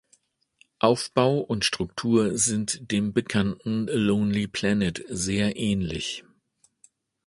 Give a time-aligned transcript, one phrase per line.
[0.79, 6.23] Aufbau und Struktur sind dem bekannten Lonely Planet sehr ähnlich.